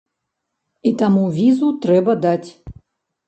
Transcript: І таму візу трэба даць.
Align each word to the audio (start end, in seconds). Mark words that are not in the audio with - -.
І 0.91 0.93
таму 1.01 1.25
візу 1.35 1.69
трэба 1.83 2.15
даць. 2.25 2.49